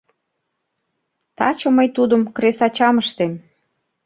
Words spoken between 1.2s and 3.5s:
Таче мый тудым кресачам ыштем.